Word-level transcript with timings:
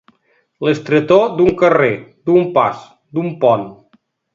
L'estretor 0.67 1.29
d'un 1.41 1.53
carrer, 1.61 1.93
d'un 2.31 2.51
pas, 2.59 2.85
d'un 3.15 3.33
pont. 3.47 3.73